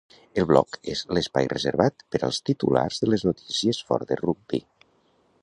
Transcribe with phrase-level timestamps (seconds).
[0.43, 4.65] El bloc és l'espai reservat per als titulars de les notícies fora de rugbi.